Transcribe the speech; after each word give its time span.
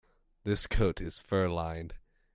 This 0.43 0.65
coat 0.65 0.99
is 0.99 1.19
fur-lined. 1.21 1.93